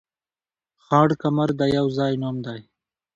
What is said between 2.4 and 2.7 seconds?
دى